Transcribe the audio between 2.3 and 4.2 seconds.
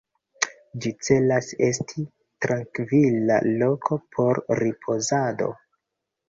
trankvila loko